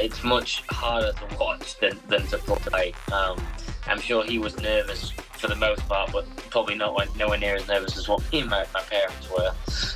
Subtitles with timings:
[0.00, 2.92] it's much harder to watch than, than to play.
[3.12, 3.40] Um,
[3.86, 7.56] I'm sure he was nervous for the most part, but probably not like, nowhere near
[7.56, 9.52] as nervous as what me and my, my parents were.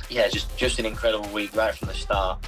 [0.09, 2.45] Yeah, just just an incredible week right from the start.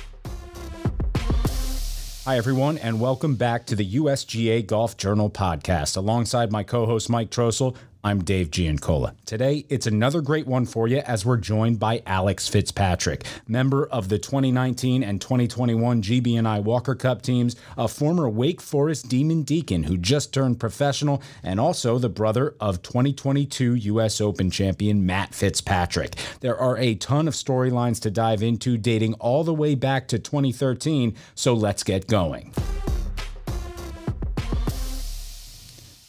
[2.25, 5.95] Hi, everyone, and welcome back to the USGA Golf Journal podcast.
[5.95, 7.75] Alongside my co host Mike Trostel,
[8.05, 9.15] I'm Dave Giancola.
[9.25, 14.09] Today, it's another great one for you as we're joined by Alex Fitzpatrick, member of
[14.09, 19.97] the 2019 and 2021 GBNI Walker Cup teams, a former Wake Forest Demon Deacon who
[19.97, 24.21] just turned professional, and also the brother of 2022 U.S.
[24.21, 26.13] Open champion Matt Fitzpatrick.
[26.41, 30.19] There are a ton of storylines to dive into dating all the way back to
[30.19, 32.53] 2013, so let's get going.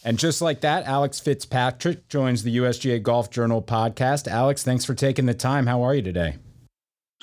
[0.06, 4.28] And just like that, Alex Fitzpatrick joins the USGA Golf Journal podcast.
[4.28, 5.66] Alex, thanks for taking the time.
[5.66, 6.37] How are you today?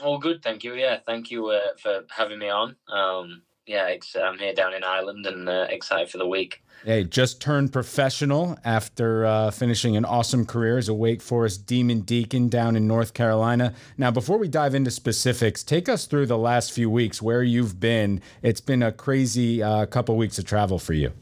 [0.03, 0.73] All good, thank you.
[0.73, 2.75] Yeah, thank you uh, for having me on.
[2.91, 6.61] Um, yeah, it's, I'm here down in Ireland and uh, excited for the week.
[6.83, 12.01] Hey, just turned professional after uh, finishing an awesome career as a Wake Forest Demon
[12.01, 13.73] Deacon down in North Carolina.
[13.97, 17.79] Now, before we dive into specifics, take us through the last few weeks where you've
[17.79, 18.21] been.
[18.41, 21.13] It's been a crazy uh, couple weeks of travel for you.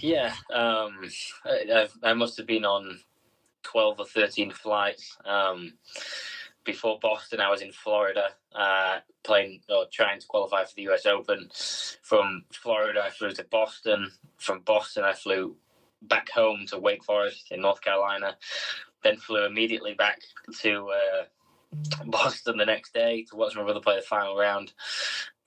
[0.00, 1.00] Yeah, um,
[1.44, 3.00] I, I, must have been on
[3.64, 5.16] 12 or 13 flights.
[5.24, 5.72] Um,
[6.64, 11.06] before Boston, I was in Florida uh, playing or trying to qualify for the US
[11.06, 11.48] Open.
[12.02, 14.10] From Florida, I flew to Boston.
[14.36, 15.56] From Boston, I flew
[16.02, 18.36] back home to Wake Forest in North Carolina.
[19.02, 20.20] Then flew immediately back
[20.60, 21.24] to uh,
[22.04, 24.72] Boston the next day to watch my brother play the final round.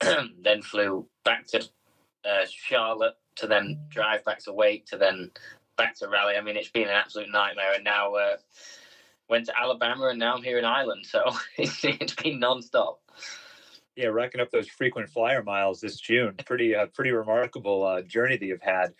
[0.00, 1.60] then flew back to
[2.24, 5.30] uh, Charlotte to then drive back to Wake to then
[5.76, 6.36] back to Raleigh.
[6.36, 7.74] I mean, it's been an absolute nightmare.
[7.74, 8.36] And now uh,
[9.28, 11.06] went to Alabama, and now I'm here in Ireland.
[11.06, 11.22] So
[11.56, 12.96] it's, it's been nonstop.
[13.94, 16.34] Yeah, racking up those frequent flyer miles this June.
[16.46, 18.94] Pretty, uh, pretty remarkable uh, journey that you've had.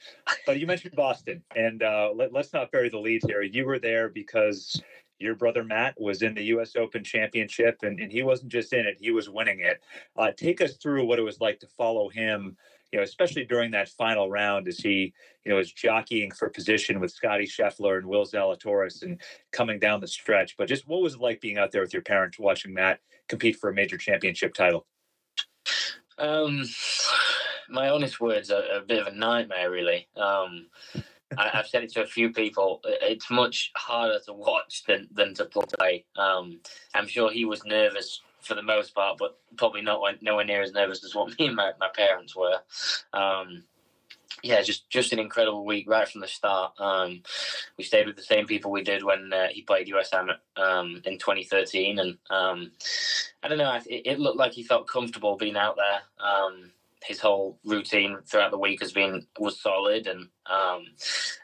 [0.44, 3.40] But you mentioned Boston, and uh, let, us not bury the lead here.
[3.40, 4.82] You were there because
[5.18, 6.76] your brother Matt was in the U.S.
[6.76, 9.82] Open Championship, and, and he wasn't just in it; he was winning it.
[10.14, 12.56] Uh, take us through what it was like to follow him
[12.92, 15.12] you know, especially during that final round as he,
[15.44, 19.18] you know, was jockeying for position with Scotty Scheffler and Will Zalatoris and
[19.50, 20.56] coming down the stretch.
[20.58, 23.56] But just what was it like being out there with your parents watching Matt compete
[23.56, 24.86] for a major championship title?
[26.18, 26.64] Um,
[27.70, 30.06] my honest words are a bit of a nightmare, really.
[30.14, 30.66] Um,
[31.38, 32.82] I, have said it to a few people.
[32.84, 36.04] It's much harder to watch than than to play.
[36.16, 36.60] Um,
[36.94, 40.72] I'm sure he was nervous for the most part, but probably not nowhere near as
[40.72, 42.58] nervous as what me and my, my parents were.
[43.12, 43.64] Um,
[44.42, 46.72] yeah, just just an incredible week right from the start.
[46.78, 47.22] Um,
[47.76, 50.12] we stayed with the same people we did when uh, he played U.S.
[50.12, 52.72] Am um, in 2013, and um,
[53.42, 53.78] I don't know.
[53.86, 56.26] It, it, looked like he felt comfortable being out there.
[56.26, 56.72] Um,
[57.04, 60.86] his whole routine throughout the week has been was solid, and um,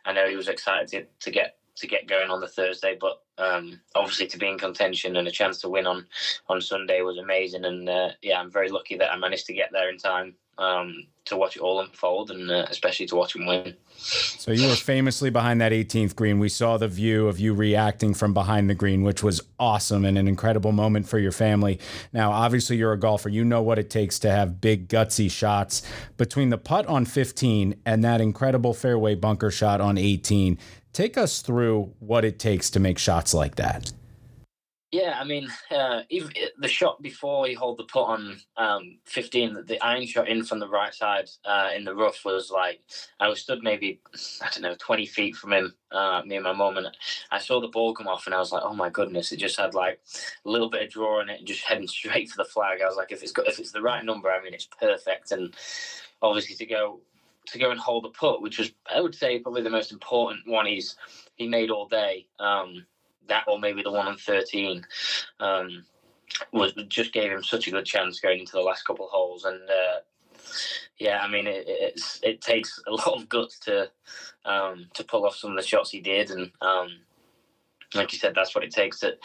[0.05, 2.97] I know he was excited to, to get to get going on the Thursday.
[3.01, 6.07] But um, obviously, to be in contention and a chance to win on
[6.49, 7.65] on Sunday was amazing.
[7.65, 11.07] And uh, yeah, I'm very lucky that I managed to get there in time um,
[11.27, 13.77] to watch it all unfold, and uh, especially to watch him win.
[13.97, 16.39] So you were famously behind that 18th green.
[16.39, 20.19] We saw the view of you reacting from behind the green, which was awesome and
[20.19, 21.79] an incredible moment for your family.
[22.13, 23.29] Now, obviously, you're a golfer.
[23.29, 25.83] You know what it takes to have big, gutsy shots.
[26.17, 30.59] Between the putt on 15 and that incredible fairway bunker shot on 18,
[30.99, 33.93] Take us through what it takes to make shots like that.
[34.91, 39.81] Yeah, I mean, uh, the shot before he holed the putt on um, 15, the
[39.81, 42.81] iron shot in from the right side uh, in the rough was like,
[43.21, 44.01] I was stood maybe,
[44.43, 46.89] I don't know, 20 feet from him, uh, me and my mum, and
[47.31, 49.57] I saw the ball come off and I was like, oh my goodness, it just
[49.57, 50.01] had like
[50.45, 52.81] a little bit of draw in it and just heading straight for the flag.
[52.83, 55.31] I was like, if it's got, if it's the right number, I mean, it's perfect.
[55.31, 55.55] And
[56.21, 57.03] obviously to go
[57.53, 60.47] to go and hold the putt, which was I would say probably the most important
[60.47, 60.97] one he's
[61.37, 62.27] he made all day.
[62.39, 62.87] Um,
[63.29, 64.85] that or maybe the one on thirteen
[65.41, 65.85] um,
[66.53, 69.45] was just gave him such a good chance going into the last couple of holes,
[69.45, 70.01] and uh,
[70.99, 73.91] yeah, I mean it, it's it takes a lot of guts to
[74.45, 76.89] um, to pull off some of the shots he did, and um,
[77.95, 79.17] like you said, that's what it takes to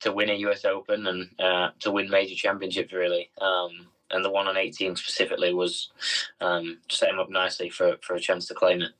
[0.00, 0.64] to win a U.S.
[0.64, 2.92] Open and uh, to win major championships.
[2.92, 5.90] Really, um, and the one on 18 specifically was
[6.40, 8.92] um, set him up nicely for, for a chance to claim it.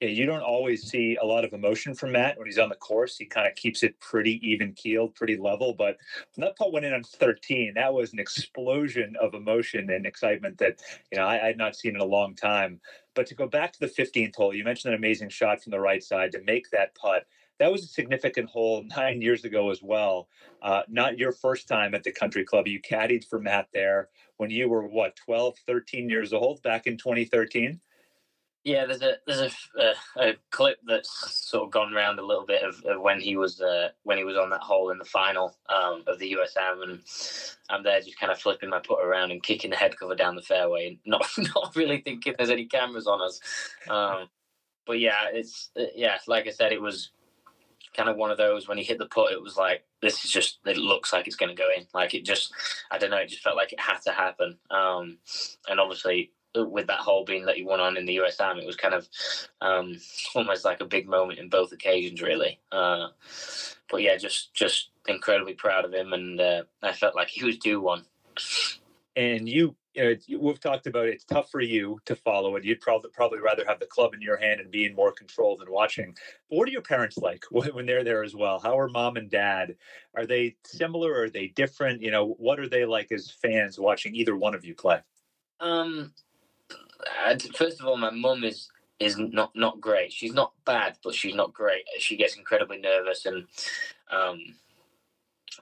[0.00, 2.74] Yeah, you don't always see a lot of emotion from Matt when he's on the
[2.74, 3.16] course.
[3.16, 5.74] He kind of keeps it pretty even keeled, pretty level.
[5.74, 5.96] But
[6.34, 10.58] when that putt went in on 13, that was an explosion of emotion and excitement
[10.58, 10.80] that
[11.10, 12.80] you know I, I had not seen in a long time.
[13.14, 15.80] But to go back to the 15th hole, you mentioned an amazing shot from the
[15.80, 17.26] right side to make that putt.
[17.58, 20.28] That was a significant hole nine years ago as well.
[20.62, 22.66] Uh, not your first time at the country club.
[22.66, 26.96] You caddied for Matt there when you were what 12, 13 years old back in
[26.96, 27.80] 2013.
[28.64, 31.10] Yeah, there's a there's a, a, a, clip that's
[31.48, 34.24] sort of gone around a little bit of, of when he was uh, when he
[34.24, 36.56] was on that hole in the final um, of the U.S.
[36.56, 37.00] Am, and
[37.70, 40.36] I'm there just kind of flipping my putt around and kicking the head cover down
[40.36, 41.26] the fairway, and not
[41.56, 43.40] not really thinking there's any cameras on us.
[43.90, 44.28] Um,
[44.86, 47.10] but yeah, it's uh, yeah, like I said, it was
[47.96, 50.30] kind of one of those when he hit the putt, it was like this is
[50.30, 51.86] just it looks like it's going to go in.
[51.94, 52.52] Like it just
[52.90, 54.58] I don't know, it just felt like it had to happen.
[54.70, 55.18] Um,
[55.68, 58.40] and obviously with that hole being that he won on in the U.S.
[58.40, 59.08] Am, it was kind of
[59.60, 59.96] um,
[60.34, 62.60] almost like a big moment in both occasions, really.
[62.70, 63.08] Uh,
[63.90, 67.58] but yeah, just just incredibly proud of him, and uh, I felt like he was
[67.58, 68.04] due one.
[69.16, 71.14] And you, you know, we've talked about it.
[71.14, 72.64] it's tough for you to follow it.
[72.64, 75.56] You'd probably probably rather have the club in your hand and be in more control
[75.56, 76.14] than watching.
[76.48, 78.58] But what are your parents like when they're there as well?
[78.58, 79.76] How are mom and dad?
[80.16, 81.12] Are they similar?
[81.12, 82.02] Or are they different?
[82.02, 85.00] You know, what are they like as fans watching either one of you play?
[85.60, 86.12] Um,
[87.54, 88.68] first of all, my mum is
[88.98, 90.12] is not not great.
[90.12, 91.84] She's not bad, but she's not great.
[91.98, 93.46] She gets incredibly nervous, and
[94.10, 94.40] um,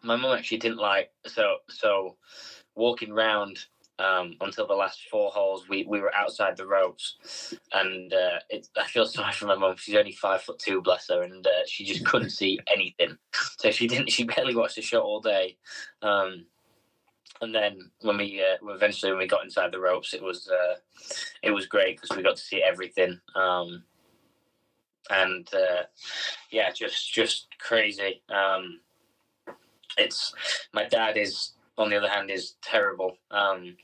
[0.02, 2.16] my mum actually didn't like so so
[2.74, 3.58] walking around
[4.00, 5.68] um, until the last four holes.
[5.68, 9.76] We we were outside the ropes, and uh, it, I feel sorry for my mum.
[9.76, 13.16] She's only five foot two, bless her, and uh, she just couldn't see anything.
[13.58, 14.10] So she didn't.
[14.10, 15.56] She barely watched the shot all day.
[16.02, 16.46] Um,
[17.42, 20.76] and then when we uh, eventually when we got inside the ropes, it was uh,
[21.42, 23.20] it was great because we got to see everything.
[23.34, 23.84] Um,
[25.10, 25.82] and uh,
[26.50, 28.22] yeah, just just crazy.
[28.28, 28.80] Um,
[29.98, 30.34] it's
[30.72, 33.16] my dad is on the other hand is terrible.
[33.30, 33.76] Um,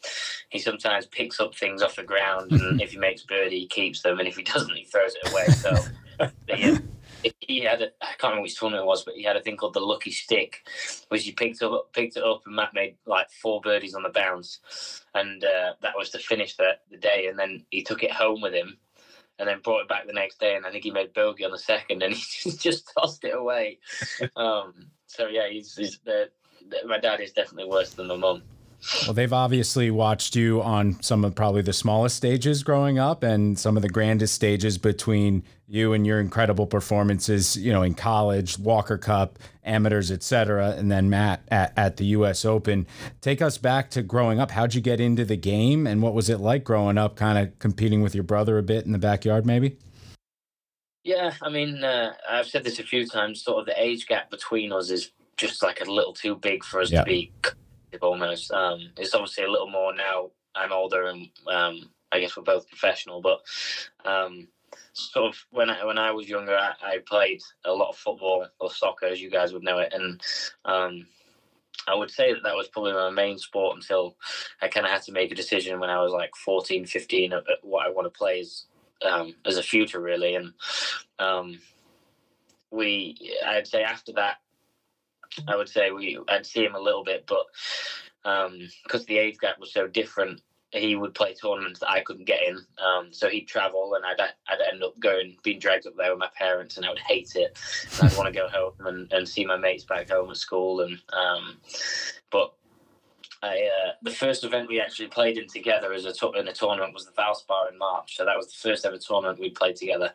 [0.50, 4.02] he sometimes picks up things off the ground, and if he makes birdie, he keeps
[4.02, 5.46] them, and if he doesn't, he throws it away.
[5.46, 5.74] So.
[6.48, 6.78] yeah,
[7.40, 9.56] he had a, I can't remember which tournament it was, but he had a thing
[9.56, 10.66] called the lucky stick,
[11.08, 14.08] which he picked up picked it up and Matt made like four birdies on the
[14.08, 14.60] bounce,
[15.14, 17.26] and uh, that was to finish the the day.
[17.28, 18.78] And then he took it home with him,
[19.38, 20.56] and then brought it back the next day.
[20.56, 23.78] And I think he made bogey on the second, and he just tossed it away.
[24.36, 26.30] um, so yeah, he's, he's the,
[26.86, 28.42] my dad is definitely worse than my mum.
[29.04, 33.58] Well, they've obviously watched you on some of probably the smallest stages growing up and
[33.58, 38.58] some of the grandest stages between you and your incredible performances, you know, in college,
[38.58, 42.86] Walker Cup, amateurs, etc., and then Matt at, at the US Open.
[43.20, 44.52] Take us back to growing up.
[44.52, 47.58] How'd you get into the game and what was it like growing up, kind of
[47.58, 49.78] competing with your brother a bit in the backyard, maybe?
[51.02, 54.30] Yeah, I mean, uh, I've said this a few times, sort of the age gap
[54.30, 57.04] between us is just like a little too big for us yep.
[57.04, 57.32] to be
[58.00, 58.50] almost.
[58.52, 60.30] Um, it's obviously a little more now.
[60.54, 63.20] I'm older, and um, I guess we're both professional.
[63.20, 63.42] But
[64.04, 64.48] um,
[64.92, 68.46] sort of when I when I was younger, I, I, played a lot of football
[68.58, 70.20] or soccer, as you guys would know it, and
[70.64, 71.06] um,
[71.86, 74.16] I would say that that was probably my main sport until
[74.60, 77.46] I kind of had to make a decision when I was like 14, 15 of
[77.62, 78.64] what I want to play as
[79.04, 80.34] um, as a future, really.
[80.34, 80.52] And
[81.18, 81.58] um,
[82.70, 83.16] we,
[83.46, 84.36] I'd say after that,
[85.48, 87.46] I would say we I'd see him a little bit, but
[88.22, 90.40] because um, the age gap was so different,
[90.72, 92.56] he would play tournaments that I couldn't get in.
[92.84, 96.18] Um, so he'd travel, and I'd I'd end up going being dragged up there with
[96.18, 97.58] my parents, and I would hate it.
[98.02, 100.98] I'd want to go home and, and see my mates back home at school, and
[101.12, 101.58] um,
[102.30, 102.52] but
[103.42, 106.52] I, uh, the first event we actually played in together as a t- in a
[106.52, 108.16] tournament was the Valspar in March.
[108.16, 110.12] So that was the first ever tournament we played together,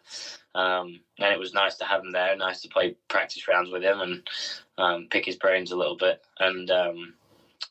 [0.56, 2.36] um, and it was nice to have him there.
[2.36, 4.28] Nice to play practice rounds with him and
[4.82, 6.22] um, pick his brains a little bit.
[6.40, 7.14] And um,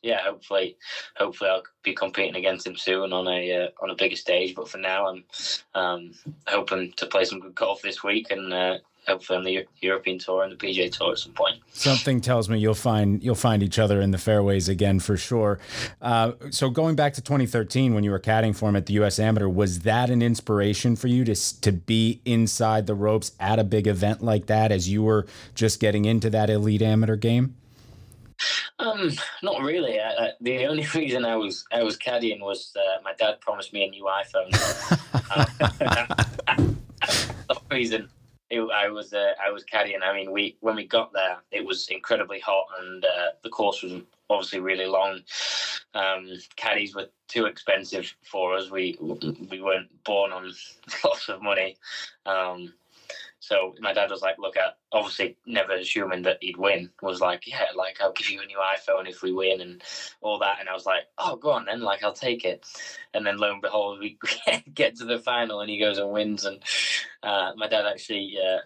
[0.02, 0.76] yeah, hopefully,
[1.16, 4.54] hopefully I'll be competing against him soon on a uh, on a bigger stage.
[4.54, 5.24] But for now, I'm
[5.74, 6.14] um,
[6.46, 10.42] hoping to play some good golf this week and uh, hopefully on the European Tour
[10.44, 11.56] and the PGA Tour at some point.
[11.72, 15.58] Something tells me you'll find you'll find each other in the fairways again for sure.
[16.00, 19.18] Uh, so going back to 2013 when you were caddying for him at the U.S.
[19.18, 23.64] Amateur, was that an inspiration for you to to be inside the ropes at a
[23.64, 27.56] big event like that as you were just getting into that elite amateur game?
[28.78, 30.00] Um, not really.
[30.00, 33.72] I, I, the only reason I was I was caddying was uh, my dad promised
[33.72, 34.50] me a new iPhone.
[36.48, 36.64] uh,
[37.48, 38.08] the reason
[38.50, 40.02] it, I was uh, I was caddying.
[40.02, 43.82] I mean, we when we got there, it was incredibly hot, and uh, the course
[43.82, 45.20] was obviously really long.
[45.94, 48.70] Um, caddies were too expensive for us.
[48.70, 48.96] We
[49.50, 50.52] we weren't born on
[51.04, 51.76] lots of money.
[52.26, 52.72] Um,
[53.40, 57.46] so my dad was like, look at obviously never assuming that he'd win, was like,
[57.46, 59.82] yeah, like I'll give you a new iPhone if we win and
[60.20, 60.60] all that.
[60.60, 62.66] And I was like, oh, go on then, like I'll take it.
[63.14, 64.18] And then lo and behold, we
[64.74, 66.44] get to the final and he goes and wins.
[66.44, 66.62] And
[67.22, 68.58] uh, my dad actually uh,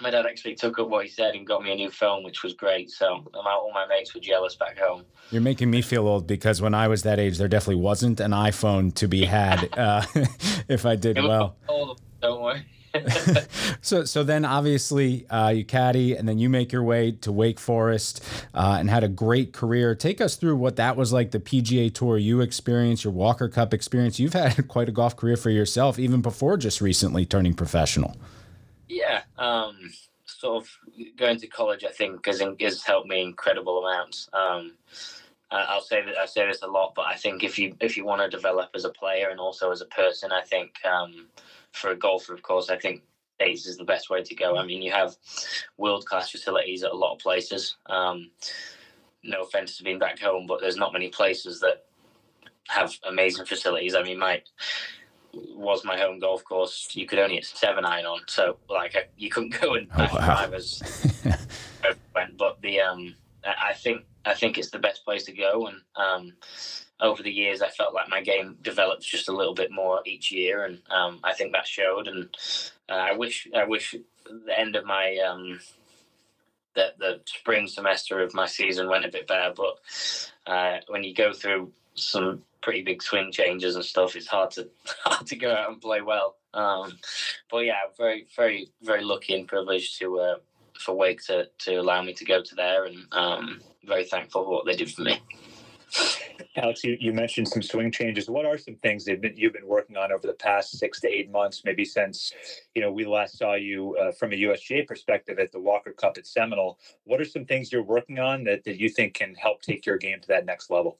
[0.00, 2.44] my dad actually took up what he said and got me a new phone, which
[2.44, 2.90] was great.
[2.90, 5.04] So all my mates were jealous back home.
[5.32, 8.30] You're making me feel old because when I was that age, there definitely wasn't an
[8.30, 10.04] iPhone to be had uh,
[10.68, 11.56] if I did well.
[11.68, 12.64] Old, don't worry.
[13.80, 17.58] So so then obviously uh, you caddy and then you make your way to Wake
[17.58, 18.24] Forest
[18.54, 19.94] uh, and had a great career.
[19.94, 23.74] Take us through what that was like the PGA Tour you experienced, your Walker Cup
[23.74, 24.18] experience.
[24.18, 28.16] You've had quite a golf career for yourself even before just recently turning professional.
[28.88, 29.92] Yeah, um,
[30.24, 30.70] sort of
[31.16, 34.28] going to college I think has has helped me incredible amounts.
[34.32, 34.72] Um,
[35.50, 38.04] I'll say that I say this a lot, but I think if you if you
[38.04, 41.28] want to develop as a player and also as a person, I think um,
[41.74, 43.02] for a golfer, of course, I think
[43.34, 44.56] States is the best way to go.
[44.56, 45.16] I mean, you have
[45.76, 47.76] world class facilities at a lot of places.
[47.86, 48.30] Um,
[49.22, 51.84] no offense to being back home, but there's not many places that
[52.68, 53.94] have amazing facilities.
[53.94, 54.42] I mean, my
[55.32, 56.88] was my home golf course.
[56.92, 60.16] You could only hit seven iron on, so like you couldn't go and back oh,
[60.16, 60.50] wow.
[62.14, 62.38] went.
[62.38, 63.14] But the um,
[63.44, 66.32] I think I think it's the best place to go, and um,
[67.00, 70.30] over the years, I felt like my game developed just a little bit more each
[70.30, 72.06] year, and um, I think that showed.
[72.06, 72.34] And
[72.88, 75.60] uh, I wish, I wish the end of my um,
[76.74, 79.52] the the spring semester of my season went a bit better.
[79.56, 79.78] But
[80.46, 84.68] uh, when you go through some pretty big swing changes and stuff, it's hard to
[85.04, 86.36] hard to go out and play well.
[86.52, 86.98] Um,
[87.50, 90.36] but yeah, very, very, very lucky and privileged to uh,
[90.78, 94.50] for Wake to to allow me to go to there, and um, very thankful for
[94.50, 95.20] what they did for me.
[96.56, 98.28] Alex, you, you mentioned some swing changes.
[98.28, 101.30] What are some things that you've been working on over the past six to eight
[101.30, 102.32] months, maybe since
[102.74, 106.16] you know we last saw you uh, from a USGA perspective at the Walker Cup
[106.16, 106.78] at Seminole?
[107.04, 109.98] What are some things you're working on that, that you think can help take your
[109.98, 110.98] game to that next level?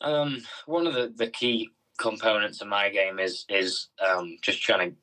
[0.00, 4.90] Um, one of the, the key components of my game is is um, just trying
[4.90, 4.96] to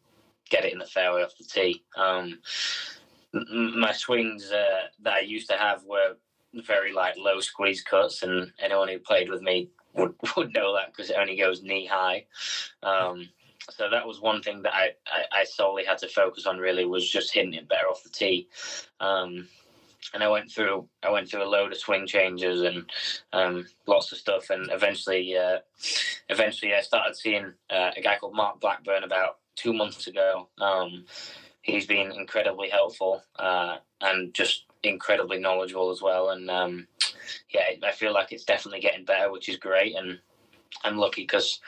[0.50, 1.84] get it in the fairway off the tee.
[1.98, 2.39] Um,
[3.34, 6.15] my swings uh, that I used to have were
[6.63, 10.91] very like low squeeze cuts, and anyone who played with me would, would know that
[10.91, 12.25] because it only goes knee high.
[12.83, 13.29] Um,
[13.71, 16.59] so that was one thing that I, I, I, solely had to focus on.
[16.59, 18.47] Really, was just hitting it better off the tee.
[19.00, 19.47] Um,
[20.13, 22.89] and I went through I went through a load of swing changes and
[23.33, 25.59] um, lots of stuff, and eventually uh,
[26.29, 30.50] eventually I started seeing uh, a guy called Mark Blackburn about two months ago.
[30.59, 31.05] Um,
[31.62, 36.30] he's been incredibly helpful uh, and just incredibly knowledgeable as well.
[36.30, 36.88] And um,
[37.54, 39.96] yeah, I feel like it's definitely getting better, which is great.
[39.96, 40.20] And
[40.84, 41.60] I'm lucky because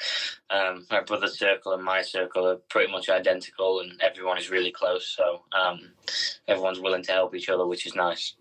[0.49, 4.71] um, my brother's circle and my circle are pretty much identical, and everyone is really
[4.71, 5.07] close.
[5.07, 5.91] So um,
[6.47, 8.35] everyone's willing to help each other, which is nice.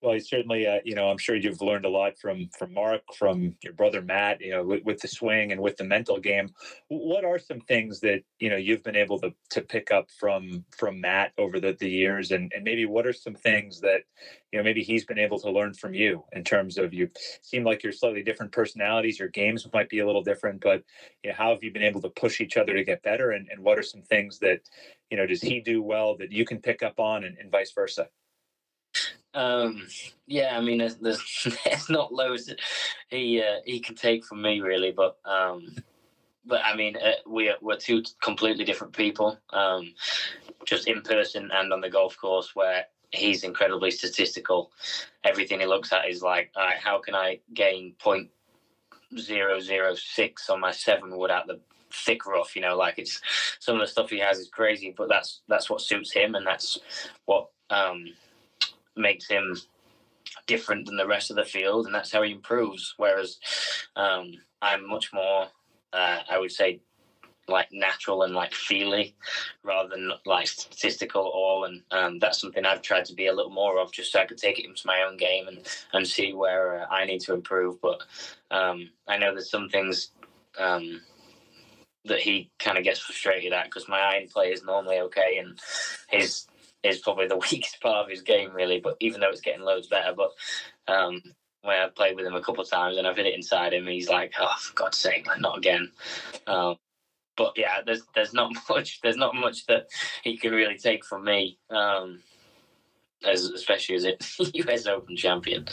[0.00, 3.56] Well, certainly, uh, you know, I'm sure you've learned a lot from from Mark, from
[3.64, 6.50] your brother Matt, you know, with, with, the swing and with the mental game.
[6.86, 10.64] What are some things that you know you've been able to to pick up from
[10.70, 14.02] from Matt over the, the years, and and maybe what are some things that
[14.52, 17.10] you know maybe he's been able to learn from you in terms of you
[17.42, 20.84] seem like you're slightly different personalities, your games might be a little different, but
[21.24, 23.48] you know, how have you been able to push each other to get better, and
[23.50, 24.60] and what are some things that
[25.10, 27.72] you know does he do well that you can pick up on, and, and vice
[27.72, 28.08] versa.
[29.38, 29.86] Um,
[30.26, 32.52] yeah, I mean, there's, there's, there's not loads
[33.08, 35.76] he uh, he can take from me really, but um,
[36.44, 39.94] but I mean, uh, we're we're two completely different people, um,
[40.64, 42.56] just in person and on the golf course.
[42.56, 44.72] Where he's incredibly statistical,
[45.22, 48.30] everything he looks at is like, all right, how can I gain point
[49.16, 51.60] zero zero six on my seven wood out the
[51.92, 52.56] thick rough?
[52.56, 53.20] You know, like it's
[53.60, 56.44] some of the stuff he has is crazy, but that's that's what suits him, and
[56.44, 56.76] that's
[57.24, 58.06] what um
[58.98, 59.56] makes him
[60.46, 62.94] different than the rest of the field, and that's how he improves.
[62.96, 63.38] Whereas
[63.96, 65.46] um, I'm much more,
[65.92, 66.80] uh, I would say,
[67.48, 69.16] like natural and like feely
[69.62, 73.32] rather than like statistical at all and um, that's something I've tried to be a
[73.32, 76.06] little more of just so I could take it into my own game and and
[76.06, 78.02] see where uh, I need to improve but
[78.50, 80.10] um, I know there's some things
[80.58, 81.00] um,
[82.04, 85.58] that he kind of gets frustrated at because my iron play is normally okay and
[86.08, 86.46] his
[86.82, 88.80] is probably the weakest part of his game, really.
[88.80, 90.30] But even though it's getting loads better, but
[90.92, 91.20] um,
[91.62, 93.86] when I played with him a couple of times and I've hit it inside him,
[93.86, 95.90] he's like, "Oh, for God's sake, like, not again."
[96.46, 96.76] Um,
[97.36, 99.88] but yeah, there's there's not much there's not much that
[100.22, 101.58] he can really take from me.
[101.70, 102.20] Um,
[103.26, 104.16] as especially as a
[104.54, 104.86] U.S.
[104.86, 105.66] Open champion.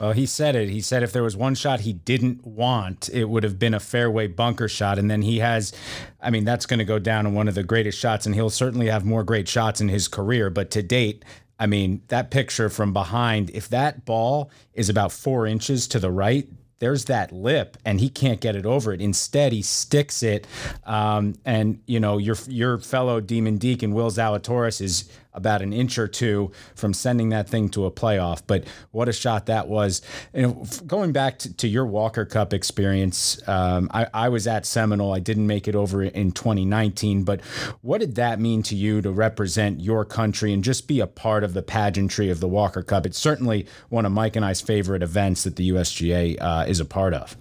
[0.00, 0.68] Well, he said it.
[0.68, 3.80] He said if there was one shot he didn't want, it would have been a
[3.80, 4.98] fairway bunker shot.
[4.98, 5.72] And then he has,
[6.20, 8.50] I mean, that's going to go down in one of the greatest shots, and he'll
[8.50, 10.50] certainly have more great shots in his career.
[10.50, 11.24] But to date,
[11.58, 16.10] I mean, that picture from behind, if that ball is about four inches to the
[16.10, 19.00] right, there's that lip and he can't get it over it.
[19.00, 20.46] Instead, he sticks it.
[20.84, 25.98] Um, and, you know, your your fellow Demon Deacon, Will Zalatoris, is about an inch
[25.98, 28.42] or two from sending that thing to a playoff.
[28.46, 30.02] But what a shot that was!
[30.34, 35.14] And going back to, to your Walker Cup experience, um, I, I was at Seminole.
[35.14, 37.40] I didn't make it over in 2019, but
[37.80, 41.44] what did that mean to you to represent your country and just be a part
[41.44, 43.06] of the pageantry of the Walker Cup?
[43.06, 46.84] It's certainly one of Mike and I's favorite events that the USGA uh, is a
[46.84, 47.36] part of.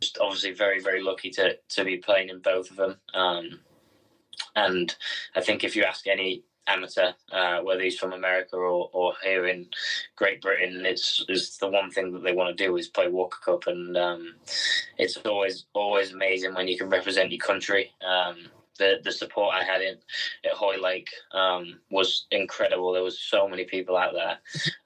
[0.00, 2.96] Just obviously very very lucky to to be playing in both of them.
[3.14, 3.60] Um,
[4.56, 4.94] and
[5.34, 9.46] I think if you ask any amateur, uh, whether he's from America or, or here
[9.46, 9.66] in
[10.16, 13.38] Great Britain, it's, it's the one thing that they want to do is play Walker
[13.44, 14.34] Cup, and um,
[14.98, 17.92] it's always always amazing when you can represent your country.
[18.06, 18.36] Um,
[18.78, 19.96] the the support I had in
[20.44, 22.92] at Hoylake um, was incredible.
[22.92, 24.38] There was so many people out there.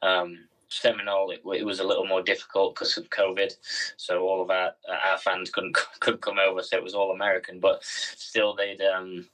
[0.03, 3.55] Um, Seminole, it, it, was a little more difficult because of COVID,
[3.97, 4.73] so all of our
[5.11, 7.59] our fans couldn't couldn't come over, so it was all American.
[7.59, 9.27] But still, they'd um,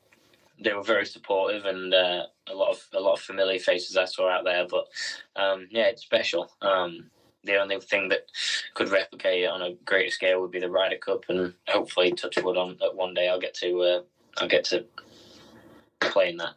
[0.61, 4.04] they were very supportive and uh, a lot of a lot of familiar faces I
[4.04, 4.66] saw out there.
[4.68, 4.87] But
[5.37, 6.50] um, yeah, it's special.
[6.62, 7.11] Um,
[7.44, 8.26] the only thing that
[8.75, 12.38] could replicate it on a greater scale would be the Ryder Cup, and hopefully, touch
[12.42, 14.02] wood on that one day I'll get to uh,
[14.38, 14.87] I'll get to
[16.00, 16.54] play in that.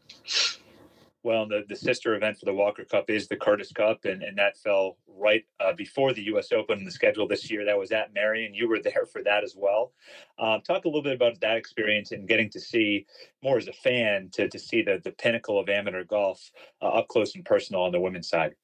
[1.23, 4.37] Well, the, the sister event for the Walker Cup is the Curtis Cup, and, and
[4.37, 6.51] that fell right uh, before the U.S.
[6.51, 7.65] Open in the schedule this year.
[7.65, 8.53] That was at Merion.
[8.53, 9.91] You were there for that as well.
[10.39, 13.05] Um, talk a little bit about that experience and getting to see
[13.43, 17.07] more as a fan to, to see the, the pinnacle of amateur golf uh, up
[17.07, 18.55] close and personal on the women's side.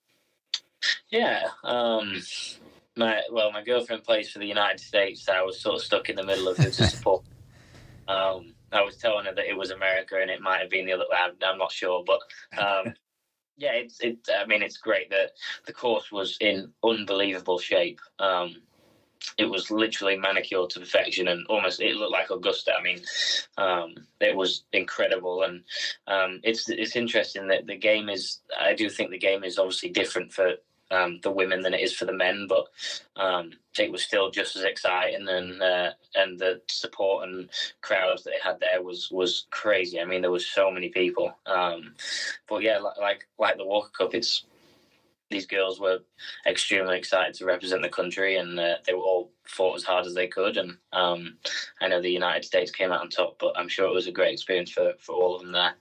[1.09, 1.43] Yeah.
[1.63, 2.21] Um,
[2.95, 5.25] my well, my girlfriend plays for the United States.
[5.25, 7.23] So I was sort of stuck in the middle of who to support.
[8.05, 10.93] Um, I was telling her that it was America and it might have been the
[10.93, 11.05] other.
[11.15, 12.19] I'm, I'm not sure, but
[12.59, 12.93] um,
[13.57, 14.17] yeah, it's it.
[14.35, 15.31] I mean, it's great that
[15.65, 17.99] the course was in unbelievable shape.
[18.19, 18.55] Um,
[19.37, 22.73] it was literally manicured to perfection and almost it looked like Augusta.
[22.77, 23.01] I mean,
[23.57, 25.63] um, it was incredible, and
[26.07, 28.39] um, it's it's interesting that the game is.
[28.59, 30.53] I do think the game is obviously different for
[30.93, 32.67] um, the women than it is for the men, but
[33.15, 37.49] um, it was still just as exciting, and uh, and the support and
[37.81, 39.99] crowds that they had there was was crazy.
[39.99, 41.33] I mean, there was so many people.
[41.45, 41.95] Um,
[42.47, 44.45] but yeah, like, like like the Walker Cup, it's
[45.31, 45.99] these girls were
[46.45, 50.13] extremely excited to represent the country, and uh, they were all fought as hard as
[50.13, 50.57] they could.
[50.57, 51.37] And um,
[51.81, 54.11] I know the United States came out on top, but I'm sure it was a
[54.11, 55.73] great experience for for all of them there.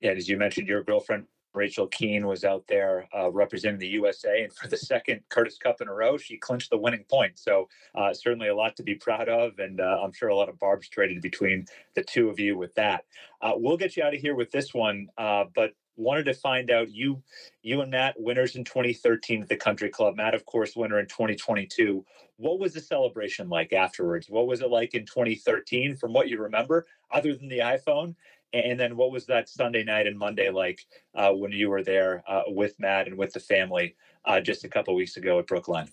[0.00, 4.42] Yeah, as you mentioned, your girlfriend Rachel Kuehn was out there uh, representing the USA,
[4.42, 7.38] and for the second Curtis Cup in a row, she clinched the winning point.
[7.38, 10.48] So uh, certainly a lot to be proud of, and uh, I'm sure a lot
[10.48, 13.04] of barbs traded between the two of you with that.
[13.40, 16.70] Uh, we'll get you out of here with this one, uh, but wanted to find
[16.70, 17.22] out you,
[17.62, 20.16] you and Matt winners in 2013 at the Country Club.
[20.16, 22.04] Matt, of course, winner in 2022.
[22.36, 24.28] What was the celebration like afterwards?
[24.28, 28.16] What was it like in 2013, from what you remember, other than the iPhone?
[28.54, 30.80] And then what was that Sunday night and Monday like
[31.14, 34.68] uh, when you were there uh, with Matt and with the family uh, just a
[34.68, 35.90] couple weeks ago at Brookline?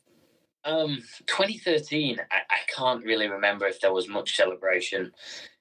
[0.64, 5.12] Um, 2013, I, I, can't really remember if there was much celebration.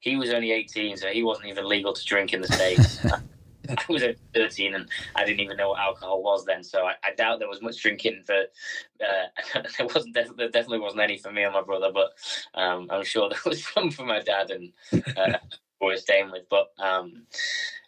[0.00, 2.98] He was only 18, so he wasn't even legal to drink in the States.
[3.70, 7.14] I was 13 and I didn't even know what alcohol was then, so I, I
[7.14, 8.34] doubt there was much drinking for.
[8.34, 12.12] Uh, there wasn't there definitely wasn't any for me and my brother, but
[12.54, 14.72] um, I'm sure there was some for my dad and
[15.16, 15.38] uh,
[15.88, 16.48] we're staying with.
[16.48, 17.22] But um,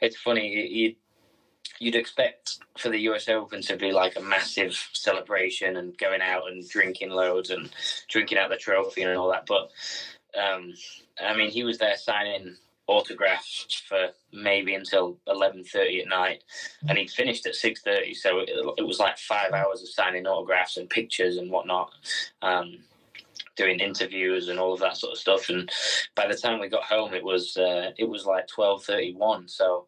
[0.01, 0.95] it's funny, you,
[1.79, 6.45] you'd expect for the US Open to be like a massive celebration and going out
[6.49, 7.71] and drinking loads and
[8.09, 9.47] drinking out the trophy and all that.
[9.47, 9.71] But
[10.41, 10.73] um,
[11.23, 16.43] I mean, he was there signing autographs for maybe until 11.30 at night
[16.89, 20.77] and he'd finished at 6.30 so it, it, was like five hours of signing autographs
[20.77, 21.93] and pictures and whatnot
[22.43, 22.79] um,
[23.57, 25.49] doing interviews and all of that sort of stuff.
[25.49, 25.71] And
[26.15, 29.49] by the time we got home, it was uh, it was like twelve thirty one.
[29.49, 29.87] So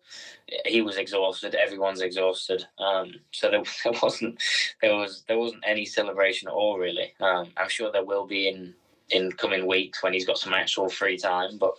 [0.66, 1.54] he was exhausted.
[1.54, 2.66] Everyone's exhausted.
[2.78, 4.42] Um, so there, there, wasn't
[4.80, 7.14] there was there wasn't any celebration at all really.
[7.20, 8.74] Um, I'm sure there will be in
[9.10, 11.74] in coming weeks when he's got some actual free time, but.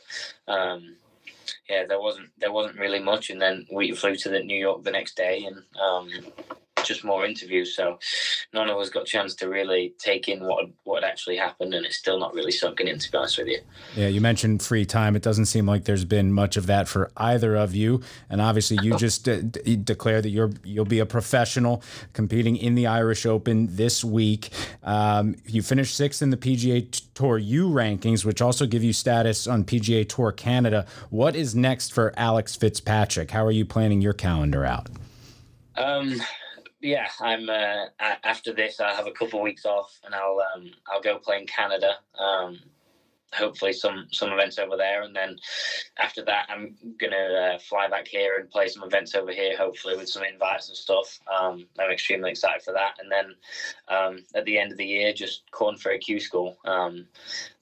[0.47, 0.97] Um,
[1.69, 4.83] yeah, there wasn't there wasn't really much, and then we flew to the New York
[4.83, 6.09] the next day, and um,
[6.85, 7.75] just more interviews.
[7.75, 7.99] So
[8.53, 11.85] none of us got a chance to really take in what what actually happened, and
[11.85, 12.99] it's still not really sunken in.
[12.99, 13.59] To be honest with you.
[13.95, 15.15] Yeah, you mentioned free time.
[15.15, 18.77] It doesn't seem like there's been much of that for either of you, and obviously
[18.81, 23.25] you just de- de- declare that you're you'll be a professional competing in the Irish
[23.25, 24.49] Open this week.
[24.83, 29.47] Um, you finished sixth in the PGA Tour U rankings, which also give you status
[29.47, 30.85] on PGA Tour Canada.
[31.09, 33.31] What is next for Alex Fitzpatrick?
[33.31, 34.89] How are you planning your calendar out?
[35.77, 36.21] Um,
[36.85, 37.49] yeah, I'm.
[37.49, 41.17] Uh, after this, I have a couple of weeks off, and I'll um, I'll go
[41.17, 41.95] play in Canada.
[42.19, 42.59] Um,
[43.33, 45.37] hopefully some some events over there, and then
[45.97, 49.97] after that, I'm gonna uh, fly back here and play some events over here, hopefully
[49.97, 51.19] with some invites and stuff.
[51.27, 53.35] Um, I'm extremely excited for that, and then
[53.87, 56.55] um, at the end of the year, just Korn Ferry Q School.
[56.65, 57.07] Um,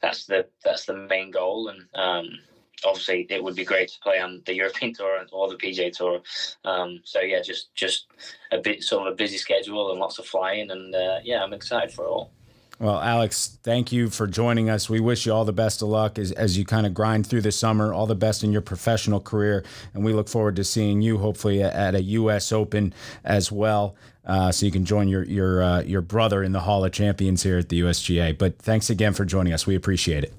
[0.02, 2.40] that's the that's the main goal, and um,
[2.86, 6.22] obviously it would be great to play on the European Tour or the PGA Tour.
[6.66, 8.08] Um, so yeah, just just
[8.52, 11.54] a bit sort of a busy schedule and lots of flying, and uh, yeah, I'm
[11.54, 12.32] excited for it all.
[12.80, 14.90] Well, Alex, thank you for joining us.
[14.90, 17.42] We wish you all the best of luck as, as you kind of grind through
[17.42, 17.94] the summer.
[17.94, 21.62] All the best in your professional career, and we look forward to seeing you hopefully
[21.64, 22.52] at a U.S.
[22.52, 22.94] Open
[23.24, 23.96] as well.
[24.26, 27.44] Uh, so you can join your your uh, your brother in the Hall of Champions
[27.44, 28.38] here at the USGA.
[28.38, 29.68] But thanks again for joining us.
[29.68, 30.34] We appreciate it.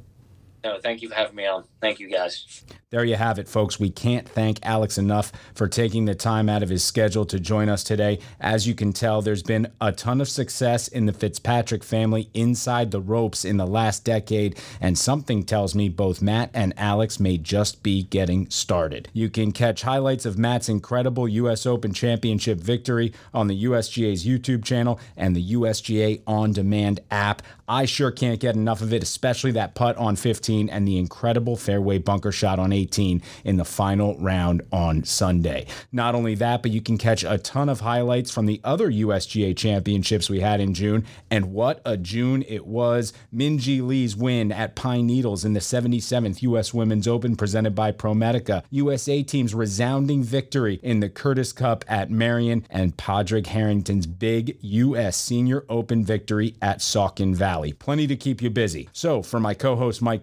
[0.64, 1.64] No, thank you for having me on.
[1.83, 2.64] Thank you, guys.
[2.88, 3.81] There you have it, folks.
[3.81, 7.68] We can't thank Alex enough for taking the time out of his schedule to join
[7.68, 8.20] us today.
[8.40, 12.92] As you can tell, there's been a ton of success in the Fitzpatrick family inside
[12.92, 17.37] the ropes in the last decade, and something tells me both Matt and Alex may
[17.37, 19.09] just be getting started.
[19.12, 21.66] You can catch highlights of Matt's incredible U.S.
[21.66, 27.42] Open Championship victory on the USGA's YouTube channel and the USGA On Demand app.
[27.66, 31.57] I sure can't get enough of it, especially that putt on 15 and the incredible
[31.57, 35.67] fairway bunker shot on 18 in the final round on Sunday.
[35.93, 39.57] Not only that, but you can catch a ton of highlights from the other USGA
[39.57, 41.05] championships we had in June.
[41.31, 43.12] And what a June it was!
[43.35, 46.73] Minjee Lee's win at Pine Needles in the 77th U.S.
[46.73, 48.62] Women's Open presented by ProMedica.
[48.71, 55.17] USA team's resounding victory in the Curtis Cup at Merion and Padraig Harrington's big U.S.
[55.17, 57.73] Senior Open victory at Saucon Valley.
[57.73, 58.88] Plenty to keep you busy.
[58.93, 60.23] So, for my co host Mike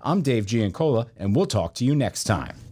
[0.00, 2.62] I'm Dave Giancola, and we'll talk to you next time.